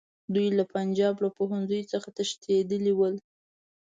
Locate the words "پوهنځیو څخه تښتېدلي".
1.37-2.93